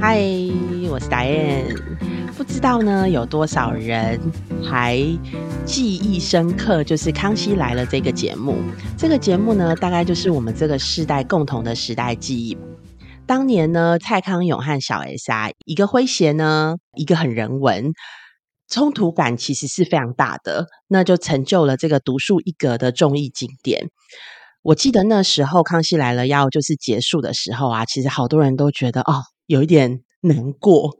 [0.00, 0.18] 嗨，
[0.88, 1.62] 我是戴燕。
[2.34, 4.18] 不知道呢，有多少人
[4.64, 4.96] 还
[5.66, 6.82] 记忆深刻？
[6.82, 8.56] 就是《康熙来了》这个节目。
[8.96, 12.56] 这个节目呢，大概就是我们这个世代共同的时代记忆。
[13.26, 17.92] 当年呢，蔡康永和小 S 啊，一个诙谐呢，一个很人文，
[18.70, 20.66] 冲突感其实是非常大的。
[20.88, 23.90] 那就成就了这个独树一格的综艺经典。
[24.62, 30.96] 我记得那时候《康熙来了》要就是结束的时候啊，其实好多人都觉得哦，有一点难过。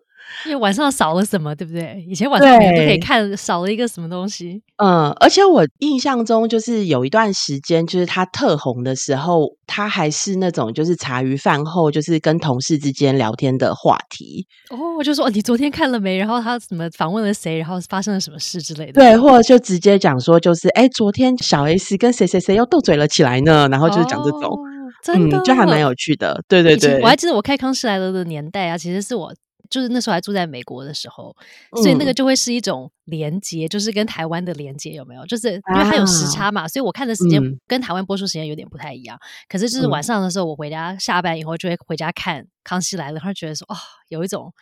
[0.47, 2.05] 因为晚上少了什么，对不对？
[2.09, 4.63] 以前晚上也不可以看，少了一个什么东西。
[4.77, 14.47] 嗯，而且我印象中，就是有一段时间，就是他特红的时候，他还是那种就是茶余饭后，就是跟同事之间聊天的话题。
[14.71, 16.17] 哦，我就说你昨天看了没？
[16.17, 17.59] 然后他怎么访问了谁？
[17.59, 18.93] 然后发生了什么事之类的？
[18.93, 23.67] 对，或者就直接讲说，就是哎，昨天小 S 跟谁谁谁又斗嘴了起来呢？
[23.69, 24.57] 然后就是讲这种，
[25.03, 26.43] 真的就还蛮有趣的。
[26.49, 29.35] 对对对，我还记得我开康熙来了的年代啊，其实是我。
[29.69, 31.33] 就是那时候还住在美国的时候，
[31.77, 35.25] 所以那个就会是一种连接，就是跟台湾的连接有没有？
[35.27, 39.17] 就是因为它有时差嘛，所以我看的时间跟台湾播出时间有点不太一样。
[39.49, 43.77] 可是就是晚上的时候，我回家下班以后就会回家看《康熙来了》，他觉得说哦，
[44.09, 44.53] 有一种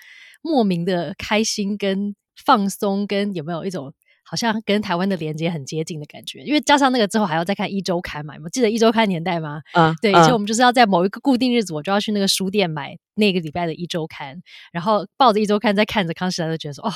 [0.42, 3.94] 莫名的开心跟放松，跟有没有一种。
[4.28, 9.62] 好像跟台湾的连接很接近的感觉，因为加上那个之后还要再看一周刊嘛，我记得一周刊年代吗？
[9.72, 14.36] 啊，对，以前我们就是要在某一个固定日子，我就要去那个书店买那个礼拜的一周刊，
[14.70, 16.92] 然后抱着一周刊在看着康熙来了，觉得说哦，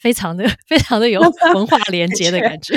[0.00, 1.20] 非常的 非常的有
[1.54, 2.74] 文化连接的感觉，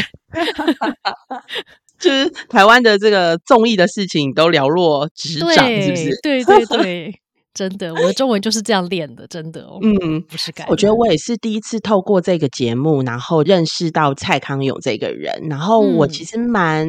[2.00, 6.20] 就是台湾的这个综艺的事情都了若指掌，是不是？
[6.23, 7.22] 对对对。
[7.59, 9.79] 真的，我的中文就是这样练的，真的哦。
[9.81, 10.65] 嗯，不是改。
[10.69, 15.47] 我觉得我也是第一次透过这个节目，然后认识到蔡康永这个人。
[15.49, 16.87] 然后我其实蛮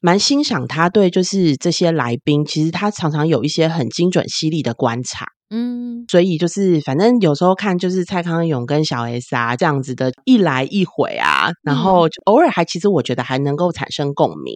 [0.00, 5.26] 蛮欣赏他对，就是这些来宾，其实他常常有一些很精准犀利的观察。
[5.50, 14.54] 嗯，所以就是反正有时候看就是蔡康永跟小 S 啊这样子的一来一回啊，然后偶尔还其实我觉得还能够产生共鸣。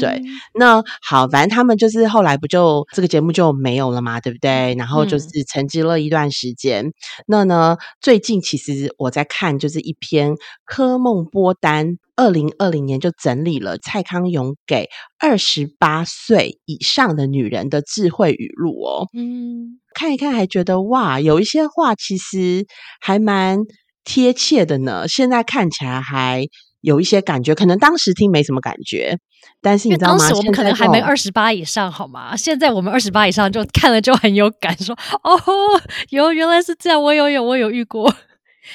[0.00, 0.20] 对，
[0.54, 4.74] 那好，反正他们就是后来不就这个节目就没有了嘛，对不对？
[4.76, 6.92] 然后就是沉寂了一段时间。
[7.26, 10.34] 那呢，最近其实我在看，就是一篇
[10.64, 19.06] 科梦波丹二零二零年就整理了蔡康永给二十八岁以上的女人的智慧语录哦。
[19.16, 22.66] 嗯，看一看还觉得哇，有一些话其实
[23.00, 23.60] 还蛮
[24.02, 25.06] 贴切的呢。
[25.06, 26.46] 现在看起来还
[26.88, 29.18] 有一些感觉，可能当时听没什么感觉。
[29.60, 30.18] 但是你知道吗？
[30.18, 32.34] 当时我们可能还没二十八以上，好吗？
[32.36, 35.40] 现在我们二十八以上，就看了就很有感，说哦，
[36.10, 38.12] 有原来是这样，我有有我有遇过。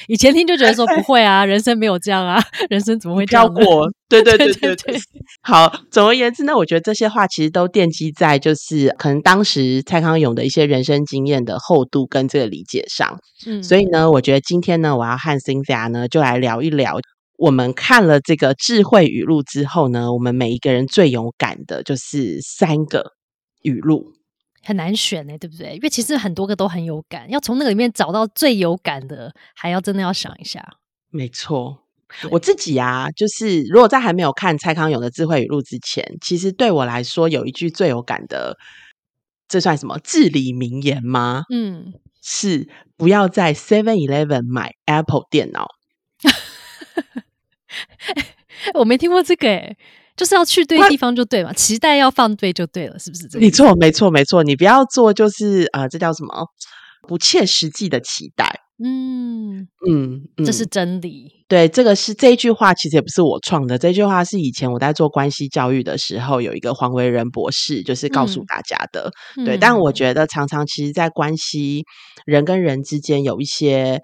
[0.08, 3.88] 以前听就觉得说 不会啊，人生没有这样啊，人生怎么会这样过？
[4.10, 5.00] 对对对 对对。
[5.44, 13.20] 好，总而言之呢，我觉得这些话其实都奠基在就是可能当时蔡康永的一些人生经验的厚度跟这个理解上。
[13.46, 16.98] 嗯，所以呢，我觉得今天呢，我要和 Cynthia 呢就来聊一聊。
[17.44, 23.12] 我们看了这个智慧语录之后呢，我们每一个人最有感的就是三个
[23.64, 24.14] 语录，
[24.64, 25.74] 很难选呢，对不对？
[25.76, 30.66] 因为其实很多个都很有感，要从那个里面找到最有感的，还要真的要想一下。
[31.10, 31.84] 没错，
[32.32, 38.58] 我自己啊，就是如果在还没有看蔡康永的智慧语录之前，其实对我来说有一句最有感的，
[39.50, 41.44] 这算什么至理名言吗？
[41.52, 45.68] 嗯，是不要在 Seven Eleven 买 Apple 电脑。
[48.76, 49.76] 我没听过这个诶，
[50.16, 53.28] 就是要去对地方就对嘛，期待要放对就对了，是不是？
[53.40, 56.46] 没错，没错，没错，你不要做就是啊，这叫什么
[57.08, 58.60] 不切实际的期待。
[58.84, 61.32] 嗯嗯，这是真理。
[61.48, 63.78] 对，这个是这一句话，其实也不是我创的。
[63.78, 69.12] 这句话是以前我在做关系教育的时候，有一个黄维仁博士就是告诉大家的。
[69.46, 71.84] 对，但我觉得常常其实，在关系
[72.26, 74.02] 人跟人之间有一些。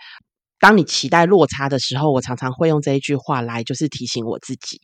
[0.59, 4.81] 当你期待落差的时候，我常常会用这一句话来，就是提醒我自己。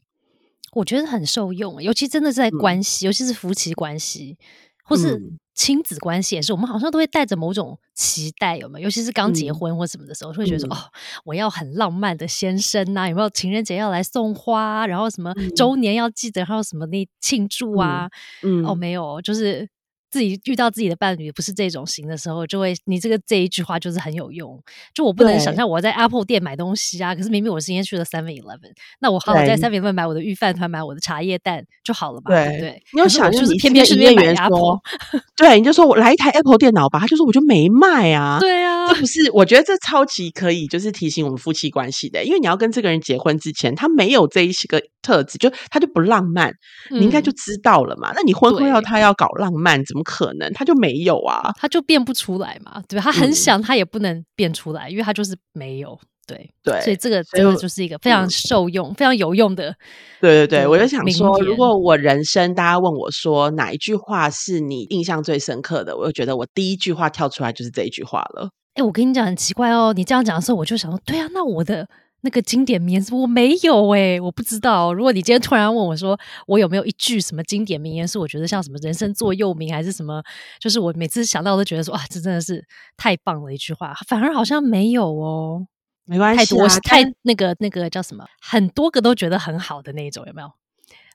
[0.74, 4.38] 我觉得很受用，尤其真的是在关系，尤其是夫妻关系，
[4.84, 5.22] 或是
[5.53, 8.85] 亲子关系，也是我们好像都会带着某种期待，有没有？
[8.85, 10.78] 尤其是刚结婚或什么的时候，会觉得说：“哦，
[11.23, 13.29] 我要很浪漫的先生呐，有没有？
[13.29, 18.09] 情人节要来送花，然后什么周年要记得，还有什么那庆祝啊？
[18.44, 19.70] 嗯，哦，没有，就是。”
[20.16, 24.58] 自己遇到自己的伴侣不是这种型的时候，就会你这个这一句话就是很有用。
[24.94, 28.72] 就我不能想象我在 Apple 店买东西啊，可是明明我今天去了 Seven Eleven，
[29.02, 32.32] 那我好好在 Seven Eleven 买我的御饭团，买我的茶叶蛋就好了吧？
[32.34, 34.79] 对对，你要想就是偏偏是店买 Apple，
[35.35, 38.38] 对，你就说我来一台 Apple 电脑吧，他就说我就没卖啊。
[38.40, 46.53] 对啊，这不是我觉得这超级可以，就是提醒我们夫妻关系的，因为你要跟这个人结婚之前，他没有这一些个特质，就他就不浪漫，
[46.90, 48.14] 你应该就知道了嘛。
[48.16, 50.04] 那你婚后要他要搞浪漫，怎么？
[50.05, 50.49] 可能？
[50.53, 53.03] 他就没有啊，他就变不出来嘛，对吧？
[53.03, 55.99] 他很想，他也不能变出来，因为他就是没有。
[56.28, 59.72] 对对，所以这个真的就是一个非常受用、非常有用的。
[60.19, 68.49] 对对对，我就想说，如果我人生大家问我说哪一句话是你印象最深刻的，我就觉得我第一句话跳出来就是这一句话了。
[68.73, 71.87] 哎，我跟你讲很奇怪哦，你这样讲的时候，我就想说，对啊，那我的。
[72.26, 74.92] 那个经典名言是我没有哎，我不知道。
[74.92, 80.24] 如果你今天突然问我说，我有没有一句什么经典名言是我觉得像什么人生座右铭，还是什么？
[80.60, 82.66] 就是我每次想到都觉得说，哇，这真的是
[82.98, 83.94] 太棒了一句话。
[84.08, 85.68] 反而好像没有哦，
[86.06, 90.52] 没关系，太多太那个那个叫什么，很多个都觉得很好的那一种，有没有？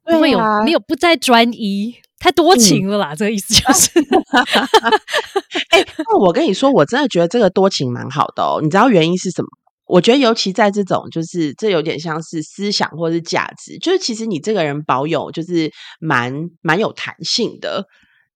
[0.05, 3.15] 不会有没有不再专一，太多情了啦。
[3.15, 3.91] 这个意思就是，
[5.71, 8.61] 哎，那我跟你说，我真的觉得这个多情蛮好的哦。
[8.62, 9.49] 你知道原因是什么？
[9.90, 15.70] 我觉得，尤其在这种，就是这有点像是思想或者是价值，就是其实你这个人保有就是
[16.00, 16.32] 蛮
[16.62, 17.84] 蛮有弹性的，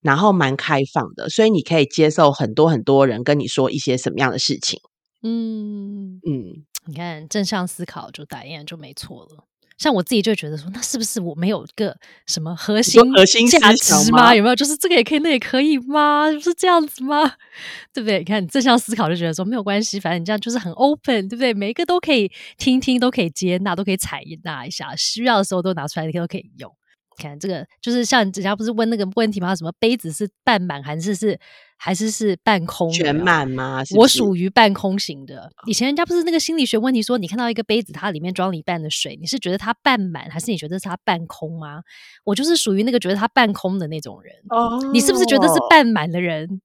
[0.01, 4.79] 然后蛮开放的，所以你可以接受很多很多人跟你说一些什么样的事情。
[5.23, 9.45] 嗯嗯，你看正向思考就打印就没错了。
[9.77, 11.95] 像我自己就觉得说，那是不是我没有个
[12.27, 14.33] 什么核心核心价值吗？
[14.33, 14.55] 有没有？
[14.55, 16.31] 就是这个也可以，那也可以吗？
[16.41, 17.33] 是这样子吗？
[17.93, 18.19] 对不对？
[18.19, 21.53] 你看你正向思考，就觉得说没有关系，反正你这样就是很 open，对不对？
[21.53, 26.71] 每一个都可以听听，都可以接纳，都可以采纳一下，需要的时候都拿出来，都可以用。
[27.17, 29.55] 看这个，就是像人家不是问那个问题吗？
[29.55, 31.39] 什么杯子是半满还是是
[31.77, 32.89] 还是是半空？
[32.91, 33.83] 全满吗？
[33.95, 35.49] 我属于半空型的。
[35.67, 41.81] 以前人家不是那个心理学问题，说你看到一个杯子，它里面装了一半的水，你是觉得它半满，还是你觉得是它半空吗？
[42.23, 44.33] 我就是属于那个觉得它半空的那种人。
[44.49, 46.61] 哦，你是不是觉得是半满的人？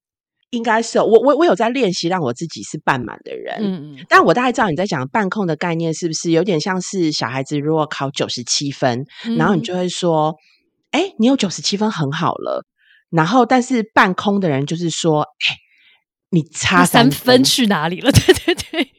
[0.51, 9.05] 应该是我我我有在练习让我自己是半满的人，嗯嗯，但我大概知道你在讲半空的概念是不是有点像是小孩子如果考九十七分，
[9.39, 10.35] 然后你就会说，
[10.91, 12.65] 哎，你有九十七分很好了，
[13.11, 15.57] 然后但是半空的人就是说，哎，
[16.31, 18.11] 你差三分去哪里了？
[18.13, 18.93] 对对对，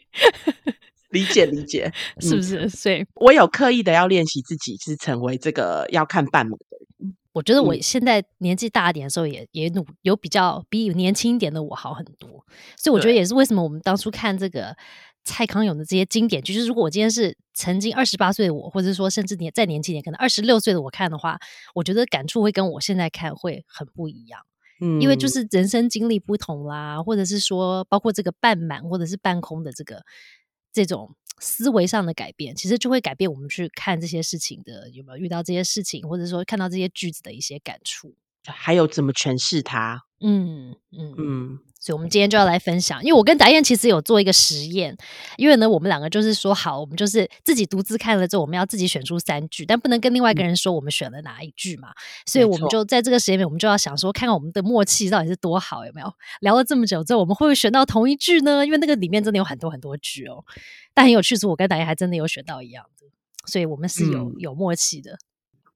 [1.10, 2.70] 理解理解， 是不是？
[2.70, 6.88] 所以我有刻意的要练习自己是成为这个要看半满的人。
[7.34, 12.46] 我觉得我现在年纪大一点的时候，也也努有比较比年轻一点的我好很多，
[12.78, 14.76] 所以我觉得也是为什么我们当初看这个
[15.24, 21.40] 蔡康永的这些经典剧，就是如果我今天是曾经二十八岁的我，或者说甚至年再年轻点，可能二十六岁的我看的话，
[21.74, 24.42] 我觉得感触会跟我现在看会很不一样。
[24.82, 30.04] 嗯，因为就是人生经历不同啦，或者是说包括这个半满或者是半空的这个
[30.74, 31.16] 这种。
[31.42, 38.14] 思维上的改变，其实就会改变我们去看这些事情的有没有遇到这些事情，或者说看到这些句子的一些感触，
[38.46, 40.04] 还有怎么诠释它。
[40.24, 41.60] 嗯嗯嗯。
[41.84, 44.96] 所以，我们今天就要来分享，因为我跟达燕其实有做一个实验，
[45.36, 51.90] 因为呢，我们两个就是说好，我们就是自己独自看了之后，我们要自己选出三句，但不能跟另外一个人说我们选了哪一句嘛。
[52.28, 58.64] 所以，我们就在这个实验里，我们就要想说，看看我们的默契到底是多好，有没有聊了这么久之后，我们会不会选到同一句呢？
[58.64, 60.46] 因为那个里面真的有很多很多句哦。
[60.94, 63.08] 但很有趣是，我跟达燕还真的有选到一样的，
[63.48, 65.18] 所以我们是有有默契的，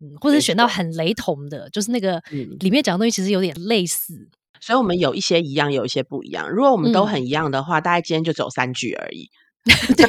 [0.02, 2.22] 嗯，或者选到很雷同的，就是那个
[2.60, 4.28] 里面讲的东西其实有点类似。
[4.62, 6.50] 所以，我们有一些一样，有一些不一样。
[6.50, 9.30] 如果我们都很一样的话，大概今天就只有三句而已。
[9.98, 10.06] 对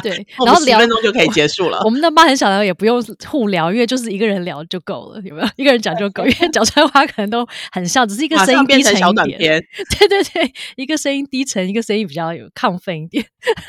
[0.00, 1.80] 对， 然后十分钟就可以结束了。
[1.84, 5.48] 我们的妈很想聊，也不用互聊，因为就是一个人聊就够了，有没有？
[5.56, 9.60] 一个人讲就够， 因为讲出来话可能都很像，只是一个声音低沉一点。
[9.98, 13.24] 对对对，一个声音低沉，一个声音比较有亢奋一点。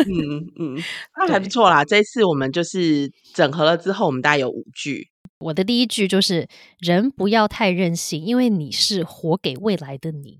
[0.05, 0.83] 嗯嗯，
[1.17, 1.83] 那还不错啦。
[1.83, 5.09] 这一次我们就是整合了之后，我们大概有五句。
[5.39, 6.47] 我的第一句就是
[6.79, 10.39] “人不要太任性，因为你是活给未来的你。”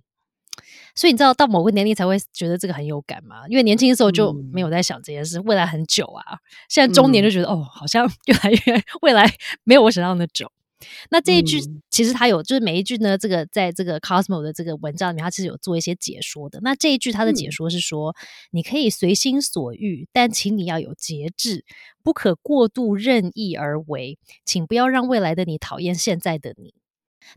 [0.96, 3.48] 所以你知道到某个年龄才会觉得这个很有感吗？
[3.48, 6.38] 因为年轻的时候就没有在想这件事，未来很久啊。
[6.70, 9.32] 现在中年就觉得哦，好像 越来越未来
[9.64, 10.52] 没有我想象的久。
[11.10, 16.60] 那这一句其实它有，就是每一句呢，这个在这个 Cosmo 的这个文章里面，它其实有做一些解说的。
[16.62, 18.14] 那这一句它的解说是说，
[18.52, 21.64] 你可以随心所欲，但请你要有节制，
[22.04, 26.74] 不可过度任意而为，请不要让未来的你讨厌现在的你。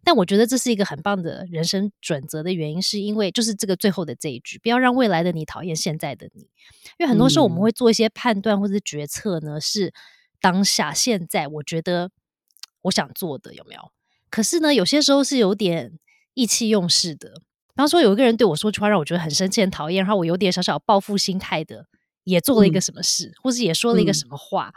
[0.05, 6.43] 但我觉得这是一个很棒的人生准则的原因，是因为就是这个最后的这一句，不要让未来的你讨厌现在的你。
[6.99, 9.93] 因为很多时候我们会做一些判断或者决策呢，是
[10.41, 12.11] 当下现在我觉得。
[12.83, 13.91] 我想做的有没有？
[14.31, 15.99] 可是呢，有些时候是有点
[16.35, 17.31] 意气用事的。
[17.31, 21.87] 比方说，有一个人对我说句话，让我觉得很生气、很讨厌，然后我有点小小报复心态的，
[22.23, 24.73] 也做了一个什么事，或是也说了一个什么话。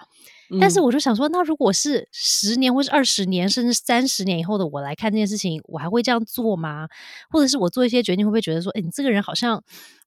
[0.59, 6.87] 但是我就想说，那如果是十年，或是二十年，甚至三十年以后的我来看这件事情，我还会这样做吗？
[7.29, 9.63] 或者是我做一些决定，会不会觉得说，哎，你这个人好像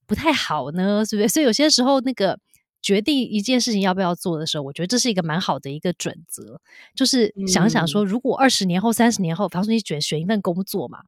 [0.06, 1.04] 不太好呢？
[1.04, 1.28] 是不是？
[1.28, 2.38] 所以有些时候，那个
[2.80, 6.58] 决定一件事情要不要做的时候，我觉得这是一个蛮好的一个准则，
[6.96, 10.98] 就是想想说，如果二十年后、三十年后，比方说你选选一份工作嘛，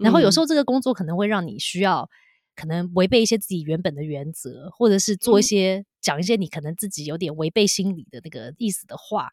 [0.00, 2.10] 然后有时候这个工作可能会让你需要
[2.56, 9.28] 可能违背一些自己原本的原则，或者是做一些讲一些你可能自己有点违背心理的那个意思的话，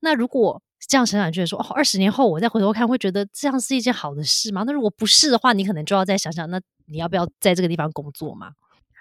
[0.00, 4.64] 那如果这样想想，觉得说哦，二十年后我再回头看，会觉得这样是一件好的事吗？
[4.66, 8.52] 那如果不是的话，你可能就要再想想，那你要不要在这个地方工作嘛？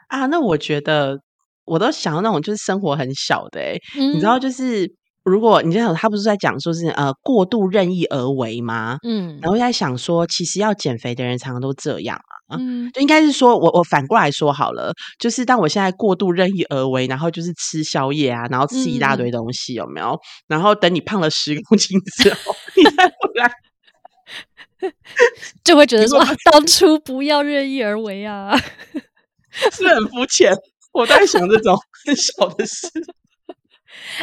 [0.07, 1.21] 啊，那我觉得。
[1.69, 4.95] 我都想要那种就是生活很小的哎，你知道，就是
[5.25, 8.99] 如果你这样，他不是在讲说是呃过度任意而为吗？
[9.03, 20.17] 嗯，然后在想说，其实要减肥的人常常都这样啊，嗯，就应该是说我我反过来说好了，就是当我现在过度任意而为，然后就是吃宵夜啊，然后吃一大堆东西，有没有？
[20.47, 23.51] 然后等你胖了十公斤之后，你再回来，
[25.63, 28.57] 就会觉得说当初不要任意而为啊，
[29.71, 30.53] 是很肤浅。
[30.93, 32.87] 我在想这种很小的事，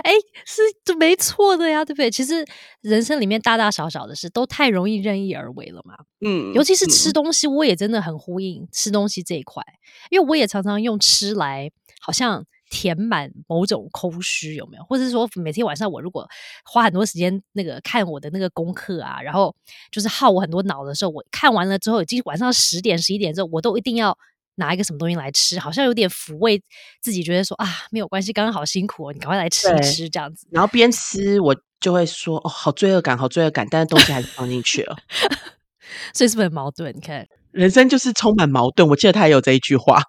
[0.02, 0.12] 哎，
[0.44, 2.10] 是这没错的呀，对不对？
[2.10, 2.44] 其实
[2.80, 5.94] 人生里面大大小小的事都太容易任意而为了嘛。
[6.20, 9.62] 嗯，尤其是吃东西，我也真的很呼应吃东西这一块，
[10.10, 14.84] 因为我也常常用吃来好像填满某种空虚，有没有？
[14.84, 16.28] 或者是说每天晚上我如果
[16.64, 19.54] 花很多时间那个看我的那个功课啊，然后
[19.90, 24.16] 就是耗我很多脑的时候，我看完了之后，已经晚上十点十一点之后，我都一定要。
[24.56, 26.62] 拿一个什么东西来吃，好像有点抚慰
[27.00, 30.46] 自己，觉得说啊，没有关系，刚刚好辛苦哦，你赶快来吃一吃这样子。
[30.50, 34.96] 然后边吃我就会说哦，好罪恶感，好罪恶感，但是东西还是放进去了，
[36.14, 36.94] 所以是不是很矛盾？
[36.94, 38.88] 你看，人生就是充满矛盾。
[38.88, 40.02] 我记得他也有这一句话。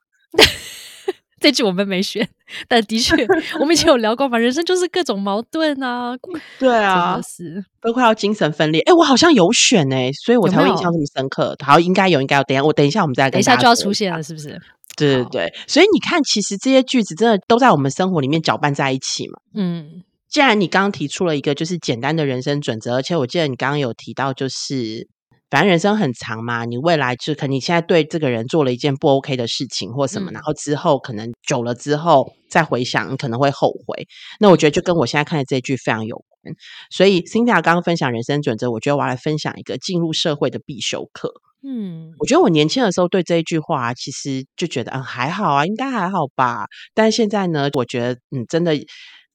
[1.39, 2.27] 这句我们没选，
[2.67, 3.13] 但的确，
[3.59, 4.37] 我们以前有聊过嘛。
[4.37, 6.15] 人生就是各种矛盾啊，
[6.57, 8.81] 对啊，是都快要精神分裂。
[8.81, 11.55] 哎，我好像有选哎，所以我才会印象这么深刻。
[11.63, 12.43] 好，应该有，应该有。
[12.43, 14.59] 等下我等一下，我们再等一下就要出现了，是不是？
[14.95, 15.53] 对对对。
[15.67, 19.39] 所以你看，其实这些句子真的都在我们生活里面搅拌在一起嘛。
[19.53, 25.09] 嗯，既然你刚刚提出了一个就是简单的人生准则，而且我记得你刚刚有提到就是。
[25.49, 34.07] 反正人生很长嘛，你未来就可能你现在对这个人做了一件不 OK 的事情或什么，然后之后可能久了之后再回想，你可能会后悔。
[34.39, 36.55] 那我觉得就跟我现在看的这句非常有关。
[36.91, 41.31] 所以 Cynthia 刚刚分享人生准则，我觉得我要来分享一个进入社会的必修课。
[41.67, 46.65] 嗯，我觉得我年轻的时候对这一句话其实就觉得嗯还好啊，应该还好吧。
[46.93, 48.73] 但是现在呢，我觉得嗯真的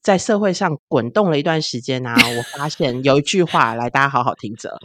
[0.00, 4.78] 在社会上滚动了一段时间啊，我发现有一句话来，大家好好听着。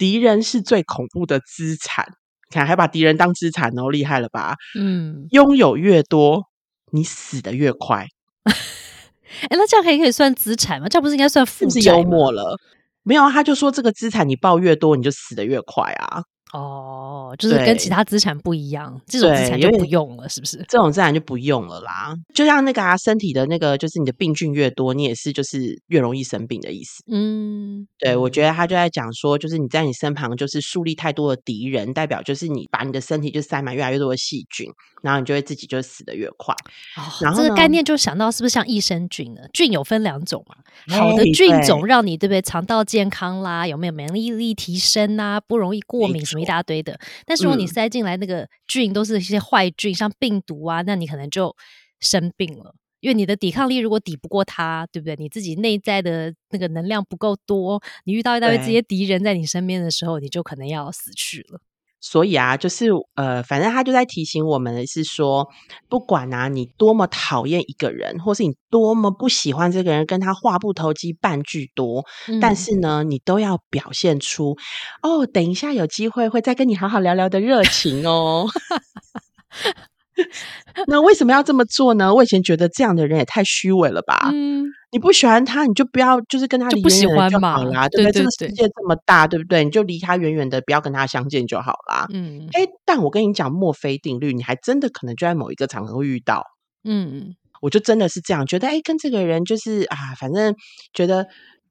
[0.00, 2.06] 敌人是最恐怖的资产，
[2.48, 4.56] 看还把敌人当资产哦，厉害了吧？
[4.78, 6.44] 嗯，拥有越多，
[6.90, 8.06] 你死的越快。
[9.42, 10.88] 哎，那这样可以可以算资产吗？
[10.88, 11.92] 这不是应该算负债？
[11.98, 12.56] 幽默了，
[13.02, 13.30] 没有啊？
[13.30, 16.22] 他就说这个资产你报越多，你就死的越快啊。
[16.52, 20.64] 哦，就是跟其他资产不一样，这种资产就不用了，是不是？
[20.68, 22.14] 这种资产就不用了啦。
[22.34, 27.04] 就像那个啊，身体的那个，就是你的病菌越多，你也是就是越容易生病的意思。
[27.10, 34.66] 嗯，对，我觉得他就在讲说，就是你在你身旁就是树立太多的敌人，代表就是你把你的身体就塞满越来越多的细菌，
[35.02, 36.52] 然后你就会自己就死的越快。
[37.20, 39.42] 然后这个概念就想到是不是像益生菌呢？
[39.52, 40.56] 菌有分两种嘛，
[40.96, 46.39] 好的菌种让你对不对肠道健康啦，有没有免疫力提升啊，不容易过敏什么。
[46.40, 51.54] 一大堆的，但是如果你塞进来那个菌都是一些坏菌，像病毒啊，那你可能就
[52.00, 55.16] 生病了，因为你的抵抗力如果抵不过它，对不对？
[55.16, 61.60] 你自己内在的那个能量不够多，你遇到一大堆这些敌人在你身边的时候，你就可能要死去了。
[62.00, 65.46] 所以啊，就是呃，反正他就在提醒我们的是说，
[65.88, 72.04] 不管啊，你多么讨厌一个人，或是你多么不喜欢这个人，跟他话不投机半句多，
[72.40, 74.56] 但是呢，你都要表现出
[75.02, 78.46] 哦，等一下有机会会再跟你好好聊聊的热情哦。
[80.86, 82.14] 那为什么要这么做呢？
[82.14, 84.30] 我以前觉得这样的人也太虚伪了吧。
[84.32, 84.66] 嗯。
[84.92, 88.12] 你不喜欢他，你就不要就是跟他离远远就好啦，对不对？
[88.12, 89.62] 这个世界这么大，对不对？
[89.64, 92.06] 你就离他远远的，不要跟他相见就好啦。
[92.12, 96.44] 嗯，哎，但我跟你讲墨菲定律，你还真的可能就在某一个场合会遇到。
[96.82, 100.54] 嗯，我就真的是这样觉得，哎，跟这个人就是啊，反正
[100.92, 101.26] 觉得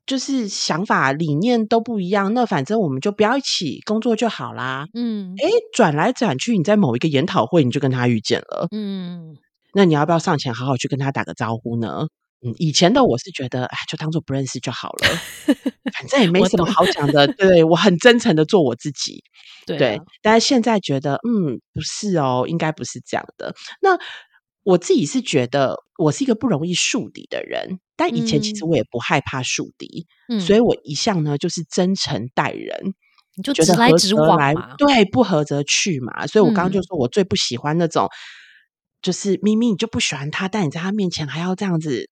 [0.05, 4.85] 就是想法理念都不一样，那反正我们就不要一起工作就好啦。
[4.93, 8.67] 嗯，哎，转来转去，你在某一个研讨会，你就跟他遇见了。
[8.71, 9.35] 嗯，
[9.73, 12.07] 那你要不要上前好好去跟他打个招呼呢？
[12.41, 15.09] 嗯，以前的我是觉得，哎，就当做不认识就好了，
[15.93, 17.27] 反正也 没什么好讲的。
[17.27, 19.23] 对我很真诚的做我自己，
[19.67, 19.99] 对。
[20.21, 23.53] 但是现在觉得，嗯，不是哦，应该不是这样的。
[23.81, 23.97] 那
[24.63, 30.07] 我自己是觉得，我是一个不容易树敌的人，但以前其实我也不害怕树敌，
[30.39, 32.93] 所以我一向呢就是真诚待人，
[33.35, 34.37] 你就直来直往
[34.77, 36.25] 对，不合则去嘛。
[36.25, 38.07] 所以我刚刚就说我最不喜欢那种。
[39.01, 42.09] 就是明明你就不喜欢他，但你在他面前还要这样子，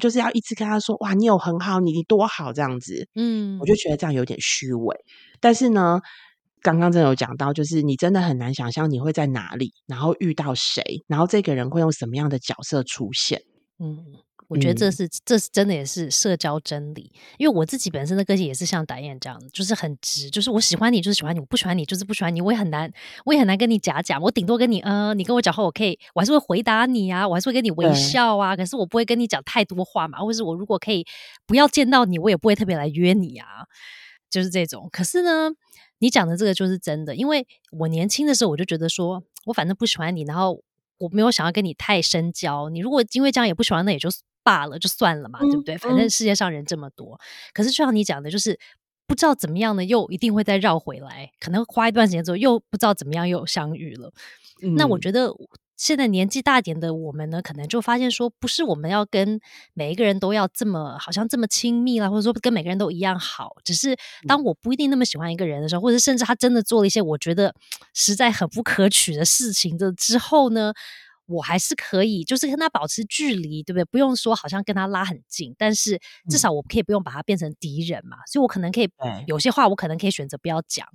[0.00, 3.08] 就是要一直跟他说哇，你有很好，你你多好这样子。
[3.14, 4.96] 嗯，我就觉得这样有点虚伪。
[5.40, 6.00] 但是呢，
[6.60, 13.42] 刚刚真的有讲到，就是你真的很难想象你会在哪里，然后遇到谁，然后这个人会用什么样的角色出现。
[13.78, 14.04] 嗯。
[14.52, 22.92] 我觉得这是这是真的也是社交真理，因为我自己本身的个性也是像导演这样，就是很直，就是我喜欢你就是喜欢你，我不喜欢你就是不喜欢你，我也很难
[23.24, 31.06] 我也很难跟你假假，我顶多跟你呃，你跟我讲话我可以，我还是会回答你啊，我还是会跟你微笑啊，可是我不会跟你讲太多话嘛，或是我如果可以
[31.46, 33.46] 不要见到你，我也不会特别来约你啊，
[34.28, 34.88] 就是这种。
[34.92, 35.50] 可是呢，
[35.98, 40.62] 你讲的这个就是真的，因为我年轻的时候我就觉得说我反正不喜欢你，然后
[40.98, 44.08] 我没有想要跟你太深交，你如果因为这样也不喜欢，那也就。
[44.42, 45.78] 罢了，就算了嘛，对不对？
[45.78, 47.18] 反正世界上人这么多，
[47.52, 48.58] 可是就像你讲的，就是
[49.06, 54.12] 不知道怎么样呢，又一定会再绕回来，可能花一段时间之后，又不知道怎么样又相遇了。
[54.76, 55.30] 那我觉得
[55.76, 59.40] 现在年纪大点的我们呢，可能就发现说，不是我们要跟
[59.74, 63.96] 每一个人都要这么好像这么亲密啦，或者说跟每个人都一样好，只是
[64.28, 67.52] 当我不一定那么喜欢一个人的时候，或者甚至他真的做了一些我觉得
[67.92, 70.72] 实在很不可取的事情的之后呢？
[71.32, 73.84] 我还是可以，就是跟他保持距离，对不对？
[73.86, 75.98] 不用说好像跟他拉很近，但是
[76.28, 78.18] 至少我可以不用把他变成敌人嘛。
[78.26, 78.88] 所以我可能可以
[79.26, 80.86] 有些话，我可能可以选择不要讲，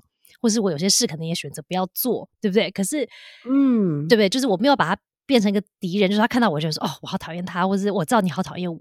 [0.41, 2.69] 或是我有些事可能也选择不要做，对不对？
[2.71, 3.07] 可是，
[3.49, 4.29] 嗯，对不对？
[4.29, 8.79] 就是我没有把他变成一个敌人，就是他看到我就说哦，我好讨厌他，或是我知道你好讨厌我，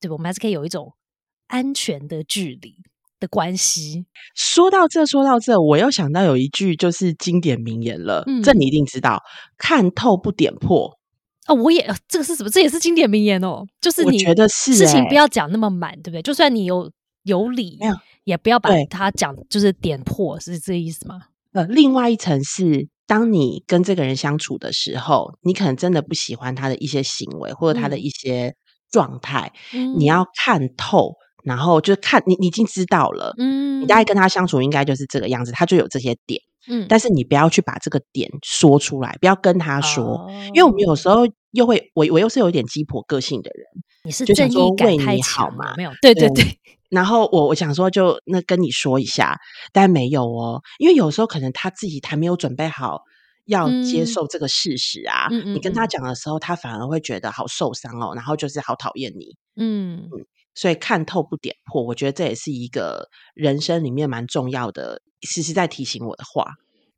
[0.00, 0.14] 对吧？
[0.14, 0.94] 我们还是可以有一种
[1.46, 2.76] 安全的距离。
[3.22, 9.22] 的关系，说到这，说到这，我又想到有一句就是经典名言了，这你一定知道，
[9.56, 10.98] 看透不点破
[11.46, 12.50] 哦，我也这个是什么？
[12.50, 16.22] 这也是经典名言哦，就是你觉得是事情不要讲那么满，对不对？
[16.22, 16.90] 就算你有
[17.22, 17.78] 有理，
[18.24, 21.20] 也不要把它讲就是点破，是这个意思吗？
[21.52, 28.54] 呃，另外一层是，当你跟这个人相处的时候，你可能真的不喜欢他的一些行为或者他的一些
[28.90, 29.52] 状态，
[29.96, 31.14] 你要看透。
[31.42, 43.66] 然后就看你，你已经知道了，嗯，你大概跟他相处应该就是这个样子，他就有这些点，嗯，但是你不要去把这个点说出来，不要跟他说，因为我们有时候又会，我我又是有一点鸡婆个性的人，
[44.04, 45.74] 你是正义感太好嘛？
[45.76, 46.44] 没有，对对对。
[46.90, 49.38] 然后我我想说，就那跟你说一下，
[49.72, 53.00] 但没有哦，因为有时候可能他自己还没有准备好
[53.44, 60.26] 要接受这个事实啊，你跟他讲的时候，他反而会觉得好受伤哦，然后就是好讨厌你，嗯嗯。
[60.54, 66.44] 所以看透不点破，我觉得这也是一个人生里面蛮重要的，时时在提醒我的话。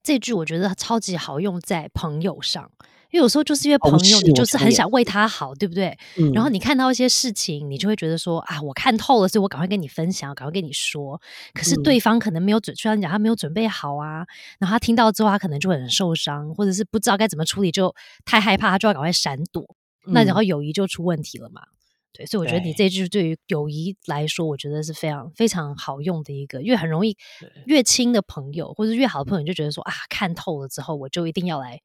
[0.03, 2.73] 这句我觉得超级好用在朋友上，
[3.15, 5.97] 因为有时候就是因为朋友，你就是很想为他好，对不对？
[6.33, 11.23] 然后你看到一些事情，你就会觉得说啊，我看透了，所以我赶快跟你分享，赶快跟你说。
[11.53, 14.27] 可是对方可能没有准，虽然讲他没有准备好啊，
[14.59, 19.65] 然后他听到之后，他可能就很受伤，或者是不知道该怎么处理，就太害怕，他就要赶快闪躲，
[20.09, 21.63] 那然后友谊就出问题了嘛。
[22.13, 27.17] 对，所以我觉得你这句对于友谊来说，我觉得是非常非常好用的一个，因为很容易
[27.67, 31.81] 越亲的朋友或者越好的朋友，就觉得说啊，看透了之后，我就一定要来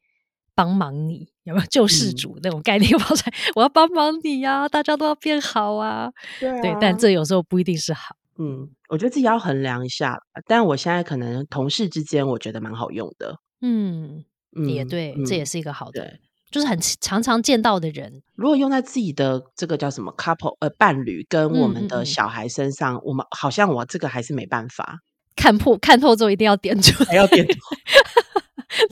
[0.60, 3.34] 帮忙你，有没有救世主那种概念跑出来？
[3.56, 6.12] 我要帮忙你呀，大家都要变好啊。
[6.38, 8.17] 对，但这有时候不一定是好。
[8.38, 10.19] 嗯，我觉得自己要衡量一下。
[10.45, 13.39] 但我现在可能同事之间，我觉得蛮好用的。
[13.62, 14.26] 嗯，
[14.67, 16.19] 也对，这也是一个好的。
[16.52, 25.00] 就是很常常见到的人，如果用在自己的这个叫什么 couple 呃伴侣跟我们的小孩身上，我们好像我这个还是没办法
[25.38, 27.48] 看破看透之后一定要点出，还要点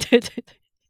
[0.09, 0.43] 对 对，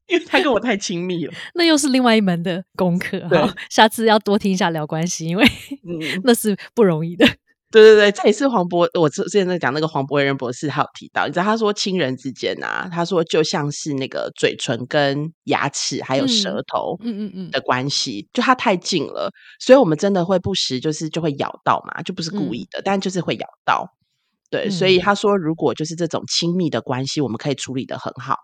[0.07, 3.19] 因为他跟我太亲密了，那又是另外一门的功课。
[3.29, 5.45] 好，下次要多听一下聊关系，因为
[6.23, 7.25] 那是不容易的。
[7.69, 23.85] 对 对对，这也是黄博，我之之前在讲那个黄博仁博士，他有提到，你知道他说亲人之间啊，他说就像是那个嘴唇跟牙齿还有舌头，嗯嗯嗯的关系，就它太近了，所以我们真的会不时就是就会咬到嘛，就不是故意的，但就是会咬到。
[24.49, 28.37] 对，所以他说如果就是这种亲密的关系，我们可以处理的很好，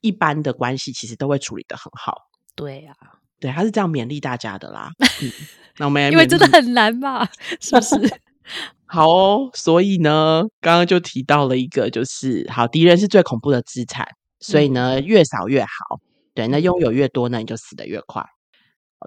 [0.00, 2.28] 一般的关系其实都会处理的很好。
[2.54, 2.94] 对呀，
[3.38, 4.90] 对，他是这样勉励大家的啦。
[5.78, 7.26] 那我们因为真的很难嘛，
[7.60, 8.20] 是不是？
[8.86, 14.06] 好哦，所以呢，刚刚就提到了一个，就是好敌人是最恐怖的资产，
[14.40, 16.00] 所以呢，越少越好。
[16.34, 18.24] 对，那拥有越多呢，你就死得越快。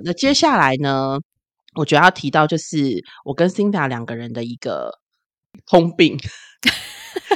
[0.03, 1.19] 那接下来呢，
[1.75, 4.99] 我觉得要提到就是我跟 Cinda 两个人的一个
[5.67, 6.17] 通病，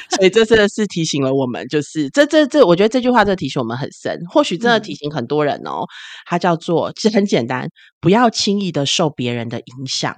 [0.09, 5.85] 所以这真的是提醒了我们，就是这这这，我觉得这句话真的提醒我们很深，或许真的提醒很多人哦。
[6.25, 10.15] 它叫做其实很简单，不要轻易的受别人的影响。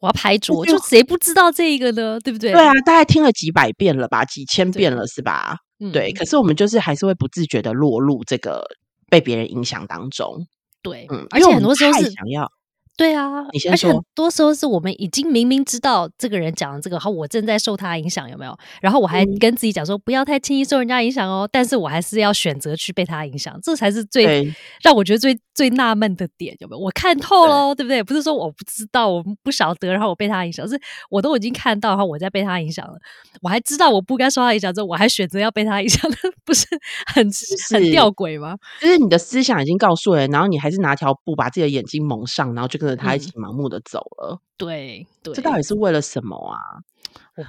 [0.00, 2.18] 我要排除，就谁不知道这个呢？
[2.20, 2.52] 对不对？
[2.52, 5.58] 对啊，大概听了几百遍了吧，几千遍了是吧？
[5.92, 6.10] 对。
[6.12, 8.64] 可是我们就是还是会不自觉的落入这个
[9.10, 10.46] 被别人影响当中。
[10.82, 12.50] 对，嗯，而且很多时候是想要。
[12.98, 13.92] 对啊，你先说。
[13.92, 18.58] 很多时候是我们已经明明知道这个人讲的这个，好，我正在受他影响，有没有？
[18.82, 21.48] 然后我还跟自己讲说，不要太轻易受人家影响哦。
[21.50, 26.82] 但是我还是要选择去被他影响，这才是最让我觉得最最纳闷的点，有没有？
[26.82, 28.02] 我看透喽，对不对？
[28.02, 30.76] 不是说我不知道，我不晓得，然后我被他影响，是
[31.08, 32.94] 我都已经看到，然后我在被他影响了。
[33.42, 36.10] 我还知道我不该受他影响之后，我还选择要被他影响，
[36.44, 36.66] 不是
[37.14, 37.24] 很
[37.72, 38.56] 很吊诡吗？
[38.80, 42.87] 就是你的思想已经告诉了，然后你还是拿条布把自己的眼睛蒙上，然后就跟。
[42.88, 46.58] 着他一起盲目的走了，对对，这到底是为了什么啊？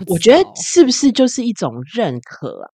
[0.08, 2.62] 我觉得是不是就是一种认可？
[2.62, 2.72] 啊？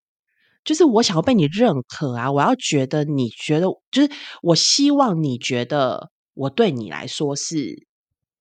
[0.63, 2.31] 就是我想要被你认可啊！
[2.31, 4.09] 我要觉得你觉得，就是
[4.41, 7.85] 我希望你觉得我对你来说是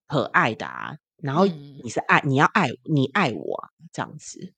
[0.08, 4.54] 可爱的啊，然后你是爱，你要爱你爱我这样子。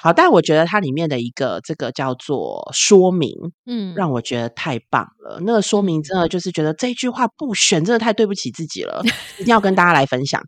[0.00, 3.32] 好，但我觉得它里面的一个这个叫做说明，
[3.66, 5.40] 嗯，让我觉得太棒了。
[5.44, 9.02] 那个说明真的就是觉得这句话不选，真的太对不起自己了，
[9.38, 10.42] 一定要跟大家来分享。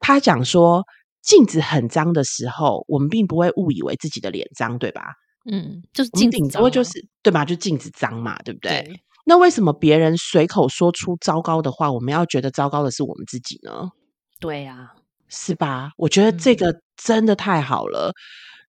[0.00, 0.84] 他讲说，
[1.22, 5.02] 镜子很脏的时候，我们并不会误以为自己的脸脏，对吧？
[5.50, 7.44] 嗯，就是镜子脏，就是对吧？
[7.44, 9.00] 就镜子脏嘛，对不对？
[9.24, 13.90] 那为什么别人随口说出糟糕的话，我们要觉得糟糕的是我们自己呢？
[14.38, 14.92] 对呀，
[15.28, 15.90] 是吧？
[15.96, 18.12] 我觉得这个真的太好了。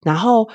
[0.01, 0.47] 然后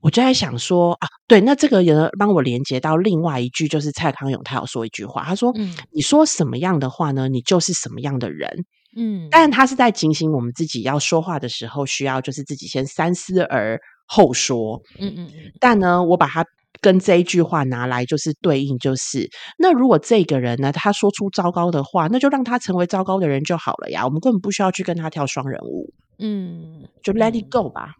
[0.00, 7.28] 我就在想说啊，对，那这个也帮我连接到另外一句，就是蔡康永他有说一句话，他说：“嗯，你说什么样的话呢？
[7.28, 8.64] 你就是什么样的人。”
[8.96, 14.82] 嗯，但他是在警醒我们自己要说话的时候，需要就是自己先三思而后说。
[14.98, 15.52] 嗯嗯嗯。
[15.60, 16.44] 但呢，我把它
[16.80, 24.04] 跟这一句话拿来就是对应，就是那如果这个人呢，他说出糟糕的话，那就让他成为糟糕的人就好了呀。
[24.04, 25.92] 我们根本不需要去跟他跳双人舞。
[26.18, 27.94] 嗯，就 let it go 吧。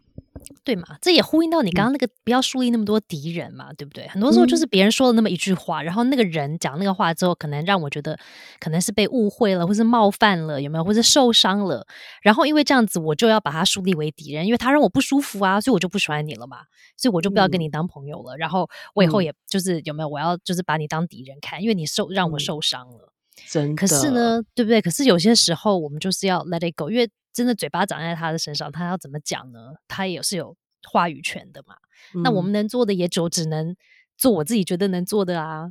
[0.63, 0.97] 对嘛？
[1.01, 4.07] 这也呼应到你刚刚那个不要树立那么多敌人嘛，对不对？
[4.07, 8.17] 很多时候就是别人说了那么一句话，然后那个人讲那个话之后，可能让我觉得
[8.59, 10.83] 可能是被误会了，或是冒犯了，有没有？
[10.83, 11.85] 或是受伤了？
[12.21, 16.57] 然后因为这样子，我就要把他树立为敌人，因为他让我不舒服啊，所以我就不喜欢你了嘛，
[16.97, 18.37] 所以我就不要跟你当朋友了。
[18.37, 20.09] 然后我以后也就是有没有？
[20.09, 23.11] 我要就是把你当敌人看，因为你受让我受伤了。
[23.47, 24.81] 真可是呢，对不对？
[24.81, 27.09] 可是有些时候我们就是要 let it go，因为。
[27.33, 29.59] 真的嘴巴长在他的身上，他要怎么讲呢？
[29.87, 31.75] 他也是有话语权的嘛。
[32.23, 33.75] 那我们能做的也就只能
[34.17, 35.69] 做我自己觉得能做的啊，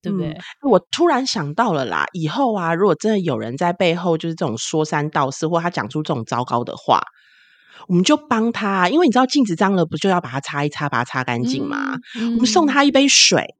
[0.00, 0.38] 对不对？
[0.62, 7.00] 我突然想到了啦，以后啊，如果真的有人在背后就是这种说三道四，或他讲出这种糟糕的话，
[7.88, 11.98] 我们就帮他，因为你知道镜子脏了，不就要把它擦一擦，把它擦干净吗？
[12.14, 13.56] 我们送他一杯水，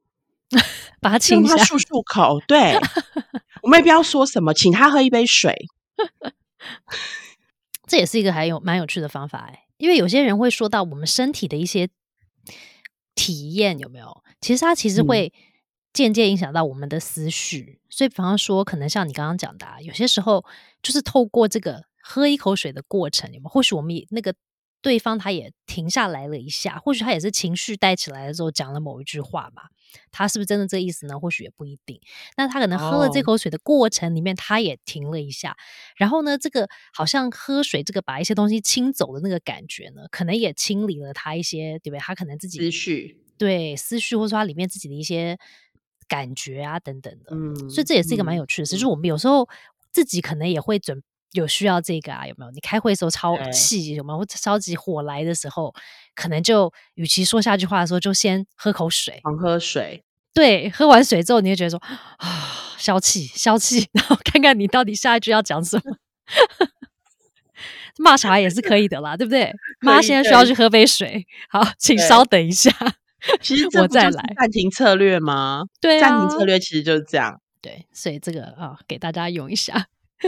[1.01, 2.41] 把它清一下，漱漱口。
[2.47, 2.79] 对，
[3.61, 5.67] 我们也不要说什么，请他喝一杯水。
[7.93, 11.87] 这也是一个还有蛮有趣的方法哎，因为有些人会说到我们身体的一些
[13.13, 14.23] 体验有没有？
[14.41, 15.31] 其实它其实会
[15.93, 20.43] 间接影响到我们的思绪，所以比方说，可能像你刚刚讲的，啊有些时候
[20.81, 23.49] 就是透过这个喝一口水的过程，有没有？
[23.49, 24.33] 或许我们也那个。
[24.83, 29.69] 对方他也停下来了一下，或许他也是情绪带起来的时候讲了某一句话吧，
[30.11, 31.17] 他是不是真的这意思呢？
[31.17, 32.01] 或许也不一定。
[32.35, 35.55] 那他可能喝了这口水的过程里面，他也停了一下，
[35.95, 41.99] 然后呢，这个好像喝水这个把一些东西清走的那个感觉呢，可能也清理了他一些，对不对？
[41.99, 45.37] 他可能自己思绪，对思绪，或者说他里面自己的一些
[46.09, 47.33] 感觉啊等等的。
[47.33, 49.47] 嗯，所以这也是一个蛮有趣的事，就是我们有时候
[49.93, 51.01] 自己可能也会准。
[51.33, 52.25] 有需要这个啊？
[52.25, 52.51] 有没有？
[52.51, 54.19] 你开会的时候超气，有没有？
[54.19, 55.73] 或着急火来的时候，
[56.15, 60.03] 可能就与其说下句话的时候，就先喝口水，狂喝水。
[60.33, 61.79] 对，喝完水之后，你会觉得说
[62.17, 65.97] 啊，消气，消气， 然后看看你到底下一句要讲什么。
[67.99, 69.53] 骂小孩也是可以的啦，对不对？
[69.81, 72.71] 妈现在需要去喝杯水，好，请稍等一下。
[73.39, 75.65] 其实我再来暂停策略吗？
[75.79, 77.39] 对，暂停策略其实就是这样。
[77.61, 79.87] 对，所以这个啊，给大家用一下。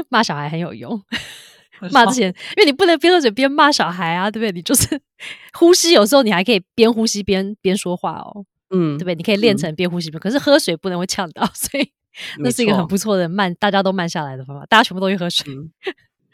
[0.10, 1.02] 骂小孩很有用，
[1.92, 4.52] 骂之前，因为你不能边喝水边骂小孩啊，对不对？
[4.52, 5.00] 你就是
[5.54, 9.16] 呼吸，有时候你还可以边呼吸边边说话哦，嗯，对不对？
[9.16, 11.92] 你可以练成边呼吸边，可是喝水不能会呛到， 所以
[12.40, 14.66] 那是一个很不错的慢，大家都慢下来的方法。
[14.68, 15.46] 大家全部都去喝水，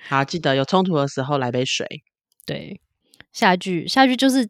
[0.08, 1.88] 好，记得有冲突的时候来杯水。
[2.46, 2.80] 对，
[3.32, 4.50] 下一句，下一句就是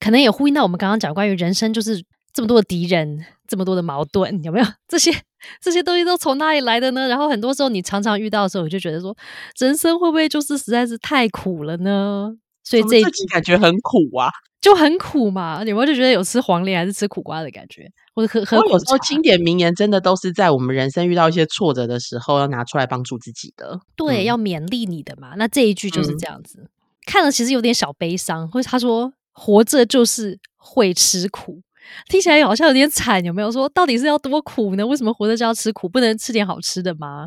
[0.00, 3.24] 可能也呼应到我们刚刚讲关于人生，就是这么多的敌人。
[3.48, 4.66] 这么多的矛盾有没有？
[4.88, 5.12] 这些
[5.60, 7.08] 这些东西都从哪里来的呢？
[7.08, 9.16] 然后很多时候你常常遇到的时候，我就觉得说，
[9.58, 12.32] 人生会不会就是实在是太苦了呢？
[12.64, 14.30] 所以这一集感觉很苦啊，
[14.62, 15.64] 就很苦嘛。
[15.64, 18.56] 你们就觉得有吃黄连还是吃苦瓜的感觉，或者喝喝。
[18.68, 23.80] 有时候经典名言真的都是在我们人生遇到一些挫折的时候，要拿出来帮助自己的。
[23.96, 25.34] 对，要勉励你的嘛。
[25.36, 26.70] 那这一句就是这样子，
[27.04, 28.48] 看了其实有点小悲伤。
[28.48, 31.62] 或者他说，活着就是会吃苦。
[32.08, 33.50] 听起来好像有点惨，有没有？
[33.50, 34.86] 说到底是要多苦呢？
[34.86, 35.88] 为什么活着就要吃苦？
[35.88, 37.26] 不能吃点好吃的吗？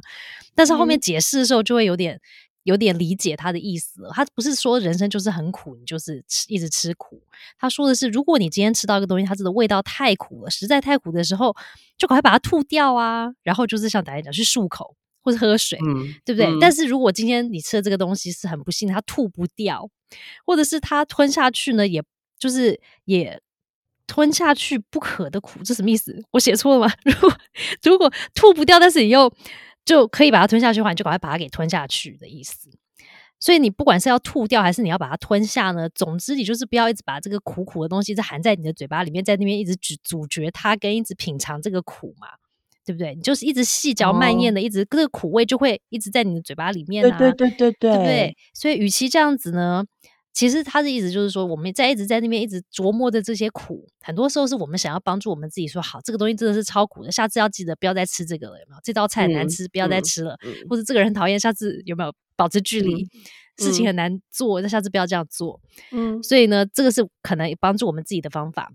[0.56, 2.20] 但是后面解释的时候，就会有点
[2.64, 4.10] 有点理解他的意思了。
[4.14, 7.22] 他不是说人生就是很苦，你就是吃一直吃苦。
[7.60, 11.56] 他说的是，如果你今天吃到一个东西，它真的味道太苦了，实在太苦的时候，
[11.98, 13.32] 就赶快把它吐掉啊。
[13.44, 15.78] 然后就是像大家讲，去漱口或者喝水，
[16.24, 16.48] 对不对？
[16.60, 19.90] 但是如果今天你吃的这个东西是很不幸，它吐不掉，
[20.46, 22.04] 或者是它吞下去呢，也
[22.40, 23.42] 就是也。
[24.08, 26.24] 吞下去不可的苦，这什么意思？
[26.32, 26.94] 我写错了吗？
[27.04, 27.38] 如果
[27.84, 29.32] 如果吐不掉，但是你又
[29.84, 32.70] 就可以把它吞下去的话，你就赶快把它给吞下去的意思。
[33.40, 35.90] 所以你不管是要吐掉，还是你要把它吞下呢？
[35.90, 42.28] 总之，你就是不要一直把这个苦苦的东西在含在你的嘴巴里面，在那边一直咀咀嚼它，跟一直品尝这个苦嘛，
[42.86, 43.14] 对不对？
[43.14, 48.38] 你就是一直细嚼慢咽的，一直这个苦味就会一直在你的嘴巴里面啊，对对对对对，对不对？
[48.54, 49.84] 所以，与其这样子呢？
[50.36, 58.80] 其实他的意思就是说，我们在一直在那边一直琢磨着这些苦，很多时候是我们想要帮助我们自己说，好，这个东西真的是超苦的，下次要记得不要再吃这个了，有没有？
[58.84, 60.38] 这道菜很难吃，不要再吃了。
[60.70, 63.08] 或者这个人很讨厌，下次有没有保持距离？
[63.58, 65.62] 事情很难做，那下次不要这样做。
[65.92, 68.70] 嗯，所以呢，这个是可能帮助我们自己的方法。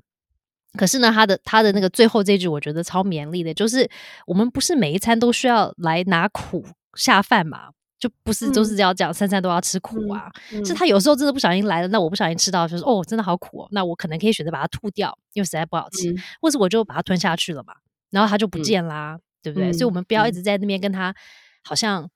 [0.79, 3.87] 可是呢，他的他的那个最后这句，我觉得超勉励的，就是
[4.27, 7.73] 我们不是每一餐都需要来拿苦下饭嘛。
[8.01, 10.29] 就不是都是要讲三餐都要吃苦啊，
[10.65, 17.75] 是他有时候真的不小心来了，那我不小心吃到就是哦，真的好苦哦，那我可能可以选择把它吐掉，因为实在不好吃，或者我就把它吞下去了嘛，
[18.11, 19.73] 然后它就不见啦，对不对？
[19.73, 21.15] 所以我们不要一直在那边跟他
[21.63, 22.11] 好像。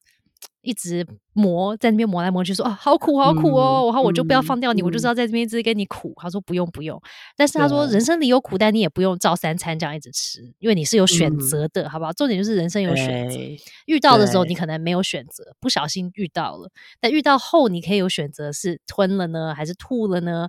[0.63, 6.15] 一直磨在那边磨来磨去，说啊好苦好苦哦，然后我就不要放掉你，我就知道在这边一直跟你苦。
[6.17, 7.01] 他说不用不用，
[7.37, 12.13] 但是他说人生里有苦，但你也不用照三餐这样一直吃，因为你是有选择的，好不好？
[12.13, 13.39] 重点就是人生有选择，
[13.87, 20.49] 遇到的时候你可能没有选择，不小心遇到了，但遇到后你可以有选择，是吞了呢，还是吐了呢？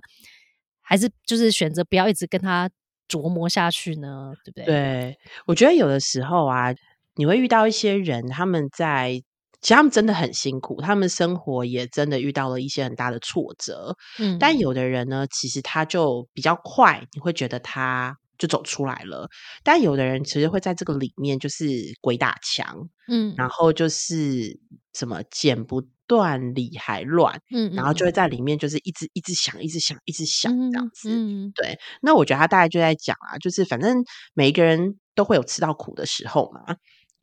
[0.80, 2.70] 还是就是选择不要一直跟他
[3.08, 4.32] 琢磨下去呢？
[4.44, 4.64] 对不对？
[4.64, 6.74] 对，我觉得有的时候啊，
[7.16, 9.22] 你会遇到一些人，他们在。
[9.60, 13.96] 其实他们真的很辛苦，他们生活也真的遇到了一些很大的挫折。
[14.18, 19.28] 嗯，但有的人呢，其实他就比较快，你会觉得他就走出来了。
[19.64, 21.66] 但有的人其实会在这个里面就是
[22.00, 24.58] 鬼打墙，嗯，然后就是
[24.94, 31.10] 什么剪不断理还乱，嗯，然后就会在里面就是一直一直想，一直想，一直想这样子。
[31.10, 31.78] 嗯，对。
[32.02, 36.76] 那我觉得他大概就在讲啊，就是反正每一个人都会有吃到苦的时候嘛。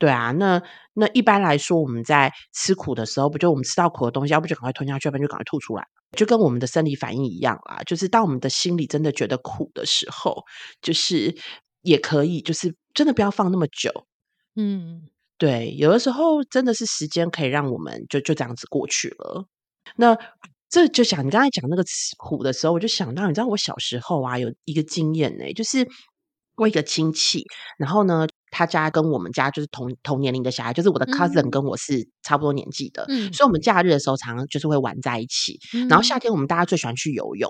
[0.03, 0.61] 对啊，那
[0.95, 7.81] 那一般来说，我们在吃苦的时候，不就我们吃到苦的东西，要不就赶快吞下去，要不然就赶快吐出来，就跟我们的生理反应一样啊。
[7.83, 10.43] 就是当我们的心里真的觉得苦的时候，
[10.81, 11.33] 就是
[11.83, 14.05] 也可以，就是真的不要放那么久。
[14.57, 15.03] 嗯，
[15.37, 19.45] 对，有的时候真的是时间可以让我们就就这样子过去了。
[19.95, 20.17] 那
[20.69, 21.83] 这就想你刚才讲那个
[22.17, 25.87] 苦的时候，我就想到，你知道我小时候啊，有一个经验呢，就是
[26.57, 27.45] 我一个亲戚，
[27.77, 28.27] 然后呢。
[28.53, 35.59] 他家跟我们家就是同同年龄的小孩，就是我的 cousin 跟我是差不多年纪的，所以我们假日的时候常常就是会玩在一起。
[35.89, 37.49] 然后夏天我们大家最喜欢去游泳，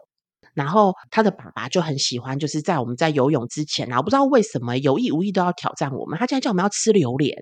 [0.54, 6.18] 然后他的爸爸就很喜欢，就是在我们在游泳之前，然后不知道为什么有意无意都要挑战我们。
[6.18, 7.38] 他竟然叫我们要吃榴莲，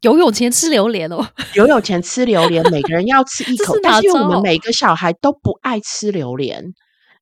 [0.00, 1.24] 游泳前吃榴莲哦，
[1.54, 6.74] 游泳前吃榴莲，每个人要吃一口，但是因为我们每个小孩都不爱吃榴莲。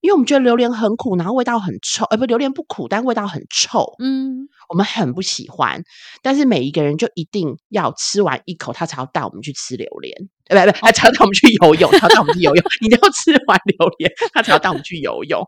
[0.03, 2.05] 因为我们觉得榴莲很苦，然后味道很臭。
[2.07, 3.95] 呃，不，榴莲不苦，但味道很臭。
[4.01, 5.85] 嗯，我们很不喜欢。
[6.23, 10.13] 但是每一个人就一定要吃完一口，他才要带我们去吃榴莲。
[10.49, 12.65] 不不，他才要带我们去游泳，他要带我们去游泳。
[12.81, 15.41] 一定要吃完榴莲，他才要带我们去游泳。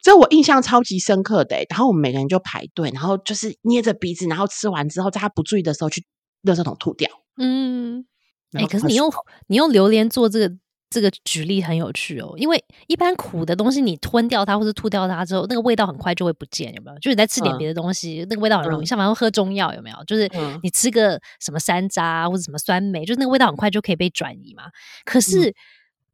[0.00, 1.56] 这我印象超级深刻的。
[1.68, 6.04] 然后我们每个人就排队，然后就是捏着鼻子，然后吃完之后，在他不注意的时候去
[6.44, 7.10] 垃圾桶吐掉。
[7.36, 8.06] 嗯，
[8.52, 9.10] 哎，可是你用
[9.48, 10.54] 你用榴莲做这个。
[10.92, 16.98] 这个举例很有趣哦，因为一般苦的东西，你吞掉它或者吐掉它之后，那个味道很快就会不见，有没有？
[16.98, 18.86] 就是你再吃点别的东西，那个味道很容易。
[18.86, 19.96] 像反正喝中药有没有？
[20.06, 20.30] 就是
[20.62, 24.64] 你吃个什么山楂或者什么酸梅，就是那个味道很快就可以被转移嘛。
[25.04, 25.54] 可是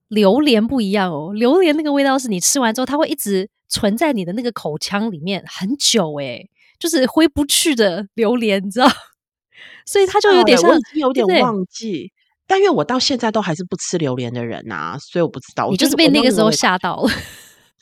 [0.09, 8.88] 榴莲不一样哦，榴莲那个味道是你吃完之后，它会一直存在你的那个口腔里面很久，诶，就是挥不去的榴莲，你知道？
[9.85, 12.12] 所以它就有点像，有点忘记。
[12.48, 15.68] 但因为我到现在都还是不吃榴莲的人呐，所以我不知道。
[15.70, 17.11] 你就是被那个时候吓到了，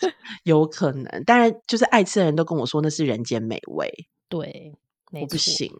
[0.43, 1.23] 有可能。
[1.25, 3.89] 当然就是爱吃的人都跟我说那是人间美味。
[4.29, 4.73] 对，
[5.13, 5.71] 我不行。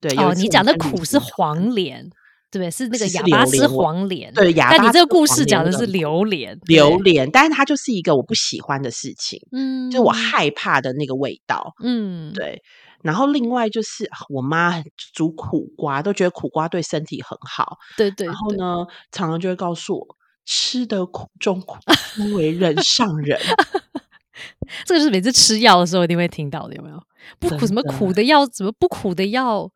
[0.00, 2.08] 对哦，你讲的苦是黄连，
[2.52, 2.70] 对不对？
[2.70, 4.32] 是那个哑巴吃黄连。
[4.32, 4.76] 对，哑巴。
[4.78, 9.40] 但你这个故事讲的是榴莲，榴莲，但是它就是一个我不喜欢的事情。
[9.50, 11.74] 嗯，就我害怕的那个味道。
[11.82, 12.62] 嗯，对。
[13.02, 14.82] 然后另外就是我妈
[15.14, 17.78] 煮苦瓜，都觉得苦瓜对身体很好。
[17.96, 18.26] 对对。
[18.26, 21.76] 然后呢，常常就会告诉我，吃的苦中苦，
[22.16, 23.38] 不为人上人。
[24.84, 27.02] 这个是每次吃药的时候一定会听到的，有没有？
[27.38, 29.70] 不苦什么苦的药，怎么不苦的药？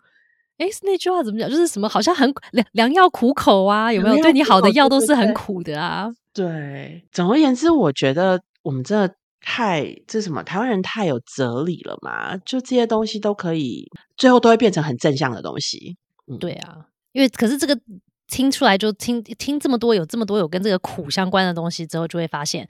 [0.57, 1.51] 哎，那句话怎么讲？
[1.51, 3.93] 就是什么好像很良良药苦口啊？
[3.93, 4.17] 有没有？
[4.23, 6.09] 对你好的药都是很苦的啊？
[6.33, 12.37] 对，总而言之，我觉得我们真的太这什么台湾人太有哲理了嘛？
[12.39, 15.97] 就这些东西都可以，最后都会变成很正向的东西。
[16.41, 17.79] 对啊，因为可是这个
[18.27, 22.67] 听出来就听听这么多有这么多有跟这个苦相关的东西之后，就会发现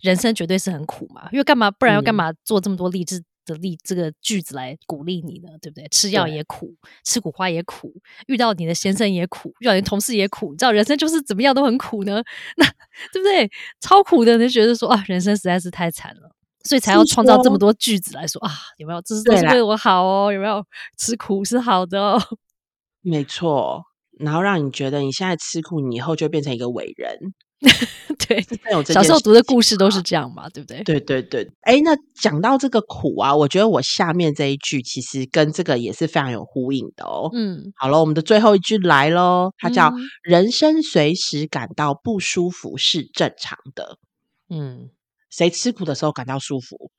[0.00, 1.28] 人生绝对是很苦嘛。
[1.30, 1.70] 因为干嘛？
[1.70, 3.22] 不然要干嘛做这么多励志？
[3.46, 5.88] 的励这个句子来鼓励你呢，对不对？
[5.88, 7.94] 吃药也苦，吃苦花也苦，
[8.26, 12.22] 遇到你的先生也苦，遇到你同事也苦，你知道人生就是怎么样都很苦呢？
[12.58, 12.66] 那
[13.12, 13.50] 对不对？
[13.80, 16.30] 超苦的，就觉得说啊，人生实在是太惨了，
[16.64, 19.00] 所以才要创造这么多句子来说啊，有没有？
[19.02, 20.64] 这是都是为我好哦，有没有？
[20.98, 22.20] 吃苦是好的哦，
[23.00, 23.84] 没错。
[24.18, 27.34] 然后让你觉得你现在吃苦，你以后就变成一个伟人。
[28.28, 28.44] 对，
[28.84, 30.82] 小时候读的故事都是这样嘛，对不对？
[30.84, 31.50] 对对对。
[31.62, 37.30] 哎，那讲到这个苦啊，我觉得我下面这一句其实跟这个也是非常有呼应的哦。
[37.32, 39.92] 嗯，好了，我们的最后一句来喽，它叫
[40.22, 43.98] “人生随时感到不舒服是正常的”。
[44.50, 44.90] 嗯，
[45.30, 46.90] 谁吃苦的时候感到舒服，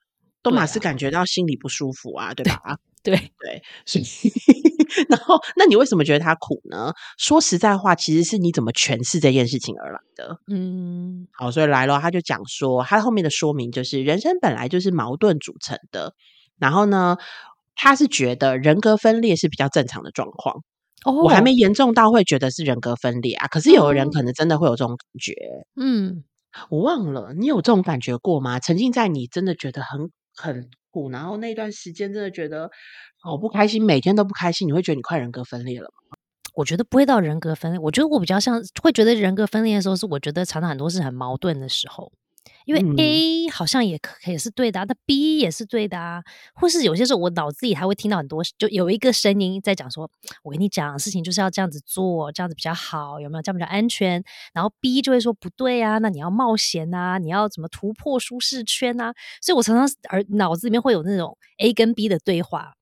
[0.42, 2.78] 多马是感觉到心里不舒服啊，对吧？
[3.04, 4.06] 对对，所以。
[5.10, 6.94] 然后，那你为什么觉得他苦呢？
[7.18, 10.40] 说实在话，其实是你怎么诠释这件事情而来的。
[10.48, 16.14] 嗯，好，所以来了，他就讲说，他后面的说明就是，人生本来就是矛盾组成的。
[16.58, 17.18] 然后呢，
[17.76, 20.64] 他是觉得人格分裂是比较正常的状况。
[21.04, 23.48] 哦，我还没严重到会觉得是人格分裂啊。
[23.48, 25.34] 可是有的人可能真的会有这种感觉。
[25.76, 26.24] 嗯，
[26.70, 28.60] 我忘了，你有这种感觉过吗？
[28.60, 30.70] 沉浸在你真的觉得很很
[31.10, 32.70] 然后那段时间真的觉得。
[33.20, 35.90] 好不开心，每天都不开心，你会觉得你快人格分裂了？
[36.54, 42.12] 我觉得不会到人格分裂，我觉得我比较像会觉得人格分裂的时候，是我觉得常常很多事很矛盾的时候。
[42.68, 46.22] 因为 A 好像也可也是对的，那 B 也是对的啊。
[46.54, 50.12] 或是有些时候我脑子里还会听到很多，就有一个声音在讲说
[50.44, 53.42] ：“我跟你讲，事情就是要这样子做，这样子比较好，有没有？
[53.42, 54.22] 这样比较安全。”
[54.54, 62.74] 然后 B 就会说：“不对啊，那你要冒险啊，你要怎么突破舒适圈啊？”所以我常常而脑子里面会有那种 A 跟 B 的对话。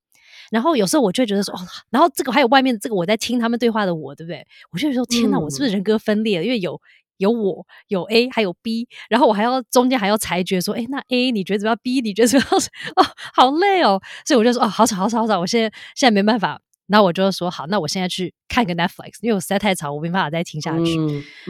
[0.51, 4.45] 然后有时候我就会觉得说，哦，然后这个还有外面这个我在听他们对话的我，对不对？
[4.71, 6.43] 我就说，天哪，我是不是人格分裂了？
[6.43, 6.79] 因为有
[7.17, 12.61] 有我有 A 还有 B，然后我还要中间还要裁决说，哎，那 A 你觉得怎么样？B 你觉得怎么样？
[12.97, 14.01] 哦，好累哦。
[14.25, 16.59] 所以我就说，哦，好吵好吵好吵，我现在现在没办法。
[16.87, 20.95] 然后我就说，好，那我现在去看个 Netflix，因为我实在太吵，我没办法再听下去。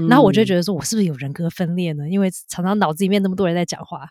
[0.08, 2.08] 然后我就觉得说，我是不是有人格分裂呢？
[2.10, 4.08] 因为常常脑子里面那么多人在讲话。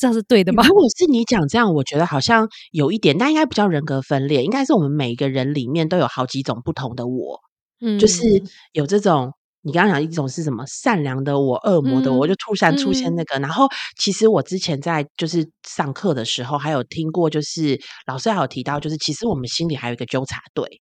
[0.00, 0.64] 这样是对的吗？
[0.64, 7.40] 如果是你讲这样，我觉得好像有一点，那应该不叫人格分裂，应该是我们每一个人里面都有好几种不同的我，
[7.80, 8.40] 嗯，就是
[8.70, 13.38] 有这种你刚刚讲一种是什么善良的我、恶魔的我，就突然出现那个。
[13.38, 13.68] 然后
[13.98, 20.80] 其实我之前在就是上课的时候，还有听过，就是老师还有提到，就是其实我们心里还有一个纠察队，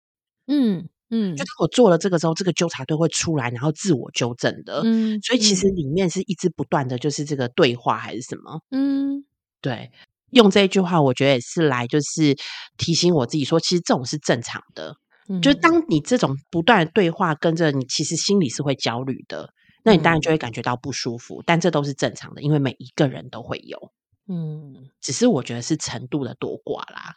[0.47, 0.87] 嗯。
[1.11, 4.81] 嗯，就是我做了这个之后，这个纠察队会出来，然后自我纠正的。
[4.83, 8.59] 嗯，所以其实里面是一直不断的就是这个对话还是什么？
[8.71, 9.23] 嗯，
[9.61, 9.91] 对，
[10.31, 12.35] 用这一句话，我觉得也是来就是
[12.75, 14.95] 提醒我自己说，其实这种是正常的。
[15.41, 19.49] 就是当你这种不断的对话跟着你，其实心里是会焦虑的，
[19.83, 21.43] 那你当然就会感觉到不舒服。
[21.45, 23.91] 但这都是正常的，因为每一个人都会有。
[24.27, 27.15] 嗯，只是我觉得是程度的多寡啦。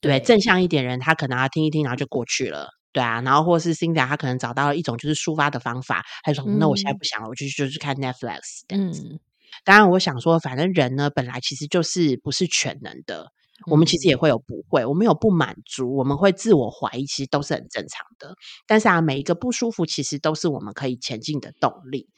[0.00, 2.68] 对，正向一点人，他可能要听一听，然后就过去了。
[2.92, 9.20] 对啊，然后或是 Cindy，他可能找到了一种就是抒发的方法，他说：“那我现在不想了，我就就去看 Netflix。”嗯，
[9.64, 13.30] 当然，我想说，反正人呢，本来其实就是不是全能的，
[13.66, 18.34] 我们其实也会有不会，我们有不满足，我们会自我怀疑，其实都是很正常的。
[18.66, 22.08] 但是啊，每一个不舒服，其实都是我们可以前进的动力。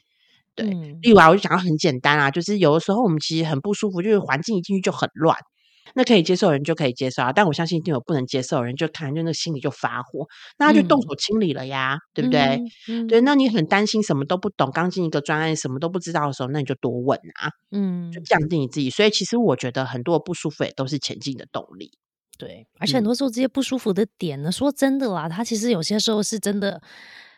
[0.53, 0.67] 对，
[1.01, 5.37] 例如啊，我就讲很简单啊，就是有的时候我们其实很不舒服，就是环境一进去就很乱。
[5.93, 12.59] 那可以接受的人就可以接受啊，但我相信一定有不能接受的人，就看就那心里就发火，那他就动手清理了呀，对不对？
[13.07, 18.89] 对，那你很担心什么都不懂，刚进一个专案什么都不知道的时候，那你就多问啊，嗯，就降低你自己。
[18.89, 21.91] 所以其实我觉得很多不舒服也都是前进的动力。
[22.37, 26.81] 对，而且很多时候这些不舒服的点呢，说真的啦，它其实有些时候是真的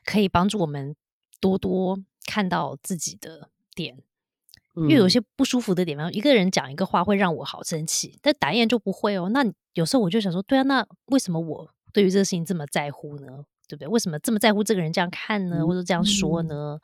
[0.05, 0.95] 可以帮助我们
[1.41, 3.97] 多多看到自己的点。
[4.75, 9.29] 因为有些不舒服的地方，一个人讲一个话会让我好生气，但打雁就不会哦。
[9.29, 13.45] 那有时候我就想说，对啊，那为什么我对于这个事情这么在乎呢？
[13.67, 13.87] 对不对？
[13.87, 16.79] 为什么这么在乎这个人这样看呢，或者这样说呢？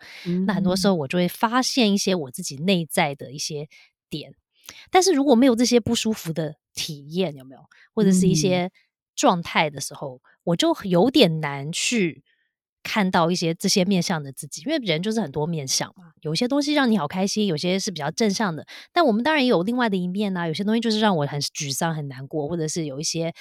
[0.48, 3.68] 那很多时候我就会发现一些我自己内在的一些
[4.10, 4.34] 点。
[4.92, 7.62] 但是如果没有这些不舒服的体验，有没有
[7.94, 8.72] 或者是一些
[9.16, 12.24] 状态的时候，我就有点难去
[12.84, 16.12] 看到一些这些面向的自己，因为人就是很多面相嘛。
[16.22, 18.66] 有些东西让你好开心，有些是比较正向的。
[18.92, 20.48] 但我们当然也有另外的一面呐。
[20.48, 23.34] 有些东西就是让我很沮丧、很难过，或者是有一些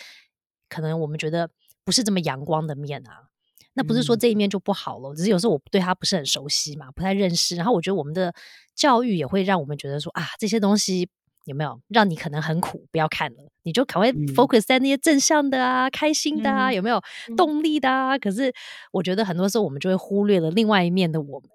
[0.69, 1.49] 可能我们觉得
[1.85, 3.29] 不是这么阳光的面啊。
[3.75, 7.55] 那不是说这一面就不好了，只是有时候我对他不是很熟悉嘛，不太认识。
[7.55, 8.35] 然后我觉得我们的
[8.75, 11.09] 教育也会让我们觉得说啊，这些东西
[11.49, 17.01] 有没有让你可能很苦，不要看了，你就赶快 focus 在那些正向的啊、开心的啊，有没有
[17.37, 18.19] 动力的啊？
[18.19, 18.53] 可是
[18.93, 21.49] 我觉得很多时候我们就会忽略了另外一面的我们。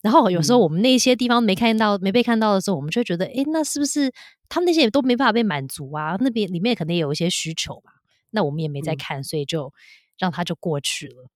[0.00, 4.12] 然后有时候我们那些地方没看到、没被看到的时候，我们就会觉得，哎，那是不是
[4.48, 6.16] 他们那些也都没办法被满足啊？
[6.20, 7.92] 那边里面可能也有一些需求嘛？
[8.30, 9.72] 那我们也没在看，所以就
[10.18, 11.28] 让它就过去了。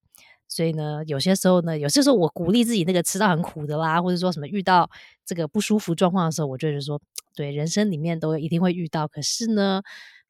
[0.47, 4.89] 所以呢，有些时候呢，有些时候我鼓励自己那个吃到很苦的啦，或者说什么遇到
[5.25, 6.99] 这个不舒服状况的时候，我就是说，
[7.35, 9.07] 对，人生里面都一定会遇到。
[9.07, 9.81] 可是呢，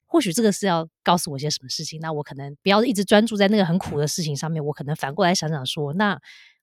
[0.05, 6.19] 或许这个是要告诉我些什么事情，那我可能不要一直专注在那个很苦的事情上面，我可能反过来想想说，那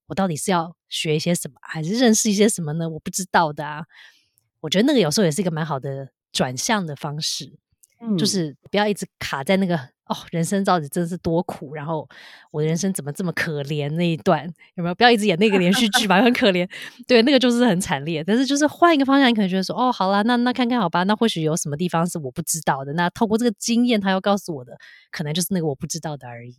[0.07, 2.89] 我到底是要学一些什么，还是认识一些什么呢？
[2.89, 3.85] 我不知道的啊。
[4.61, 7.53] 我觉得那个有时候也是一个蛮好的转向的方式，
[8.19, 9.79] 就是不要一直卡在那个。
[10.07, 12.07] 哦，人生到底真是多苦，然后
[12.51, 13.89] 我的人生怎么这么可怜？
[13.93, 14.45] 那一段
[14.75, 14.95] 有没有？
[14.95, 16.69] 不要一直演那个连续剧吧，很可怜。
[17.09, 18.23] 对，那个就是很惨烈。
[18.23, 22.93] 但是就是换一个方向，你可能觉得说，哦，好啦，那那看看好吧，那或许有什么地方是我不知道的。
[22.93, 24.77] 那透过这个经验，他要告诉我的，
[25.11, 26.55] 可能就是那个我不知道的而已，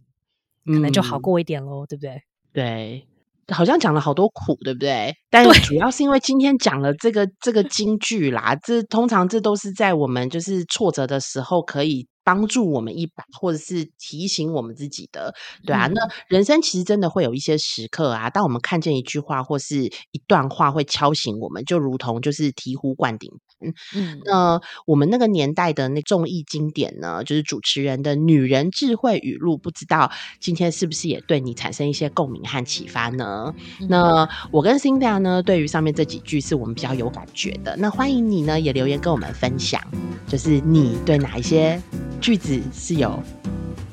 [0.66, 2.24] 可能就好过一点喽，对不对？
[2.52, 3.06] 对。
[3.54, 5.14] 好像讲了好多苦，对不对？
[5.30, 15.34] 但主要是因为今天讲了这个这个京剧啦，这通常这都是在我们就是挫折的时候可以帮助我们一把，或者是提醒我们自己的，
[15.66, 15.88] 对啊。
[15.88, 23.30] 那人生其实真的会有一些时刻啊，当我们看见一句话或是一段话，会敲醒我们，就如同就是醍醐灌顶。
[23.62, 33.54] 嗯，那我们那个年代的那综艺经典呢，就是主持人的女人智慧语录，不知道今天是不是也对你产生一些共鸣和启发呢？
[33.90, 37.76] 那我跟 Cindy 呢，对于上面这几句是我们比较有感觉的。
[37.78, 39.82] 那欢迎你呢，也留言跟我们分享，
[40.28, 41.82] 就是你对哪一些
[42.20, 43.18] 句子是有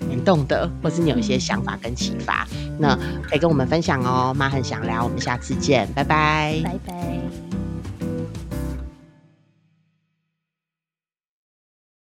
[0.09, 2.47] 联动的，或是你有一些想法跟启发，
[2.79, 4.35] 那可以跟我们分享哦。
[4.35, 7.52] 妈很想聊，我们下次见，拜拜，拜拜。